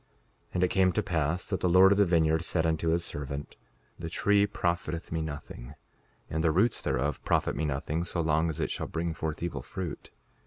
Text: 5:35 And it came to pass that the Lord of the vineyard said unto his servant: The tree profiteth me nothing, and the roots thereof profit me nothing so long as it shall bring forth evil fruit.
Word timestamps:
5:35 0.01 0.07
And 0.55 0.63
it 0.63 0.67
came 0.69 0.91
to 0.93 1.03
pass 1.03 1.45
that 1.45 1.59
the 1.59 1.69
Lord 1.69 1.91
of 1.91 1.97
the 1.99 2.05
vineyard 2.05 2.43
said 2.43 2.65
unto 2.65 2.87
his 2.87 3.05
servant: 3.05 3.55
The 3.99 4.09
tree 4.09 4.47
profiteth 4.47 5.11
me 5.11 5.21
nothing, 5.21 5.75
and 6.27 6.43
the 6.43 6.51
roots 6.51 6.81
thereof 6.81 7.23
profit 7.23 7.55
me 7.55 7.65
nothing 7.65 8.03
so 8.03 8.19
long 8.19 8.49
as 8.49 8.59
it 8.59 8.71
shall 8.71 8.87
bring 8.87 9.13
forth 9.13 9.43
evil 9.43 9.61
fruit. 9.61 10.09